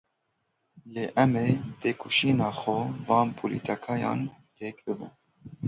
[0.93, 4.19] Lê em ê bi têkoşîna xwe van polîtîkayan
[4.55, 5.11] têk bibin.